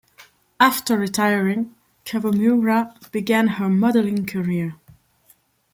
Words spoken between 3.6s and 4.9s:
modeling career.